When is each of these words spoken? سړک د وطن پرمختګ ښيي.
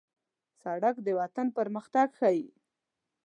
سړک 0.61 0.95
د 1.05 1.07
وطن 1.19 1.47
پرمختګ 1.57 2.07
ښيي. 2.19 2.47